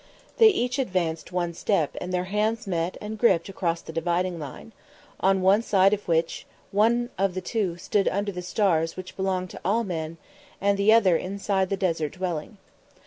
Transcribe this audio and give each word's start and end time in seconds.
They 0.39 0.47
each 0.47 0.79
advanced 0.79 1.31
one 1.31 1.53
step 1.53 1.95
and 2.01 2.11
their 2.11 2.23
hands 2.23 2.65
met 2.65 2.97
and 2.99 3.19
gripped 3.19 3.49
across 3.49 3.81
the 3.81 3.91
little 3.91 4.01
dividing 4.01 4.39
line, 4.39 4.71
on 5.19 5.43
one 5.43 5.61
side 5.61 5.93
of 5.93 6.07
which, 6.07 6.47
one 6.71 7.11
of 7.19 7.35
the 7.35 7.39
two 7.39 7.77
stood 7.77 8.07
under 8.07 8.31
the 8.31 8.41
stars 8.41 8.97
which 8.97 9.15
belong 9.15 9.47
to 9.49 9.61
all 9.63 9.83
men, 9.83 10.17
and 10.59 10.75
the 10.79 10.91
other 10.91 11.17
inside 11.17 11.69
the 11.69 11.77
desert 11.77 12.13
dwelling. 12.13 12.57